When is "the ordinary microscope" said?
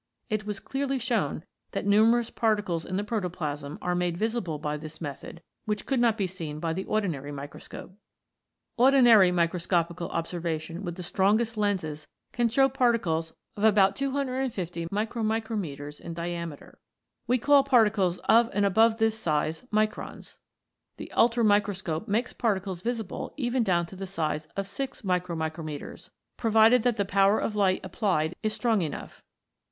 6.73-7.91